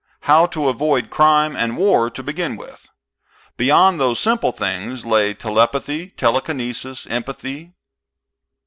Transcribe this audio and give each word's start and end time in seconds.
How 0.21 0.47
to 0.47 0.67
avoid 0.67 1.11
crime 1.11 1.55
and 1.55 1.77
war 1.77 2.09
to 2.09 2.23
begin 2.23 2.57
with. 2.57 2.87
Beyond 3.55 3.99
those 3.99 4.19
simple 4.19 4.51
things 4.51 5.05
lay 5.05 5.35
telepathy, 5.35 6.07
telekinesis, 6.09 7.05
empathy.... 7.05 7.73